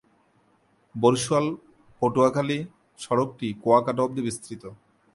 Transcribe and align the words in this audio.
বরিশাল-পটুয়াখালী 0.95 2.57
সড়কটি 2.99 3.47
কুয়াকাটা 3.63 4.01
অবধি 4.03 4.21
বিস্তৃত। 4.21 4.63